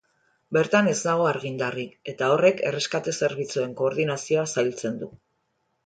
Bertan 0.55 0.87
ez 0.91 0.95
dago 1.07 1.27
argindarrik, 1.31 1.93
eta 2.15 2.31
horrek 2.37 2.65
erreskate 2.71 3.17
zerbitzuen 3.23 3.79
koordinazioa 3.83 4.51
zailtzen 4.57 5.03
du. 5.05 5.17